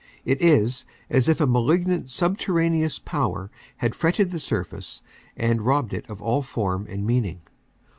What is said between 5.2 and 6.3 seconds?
and robbed it of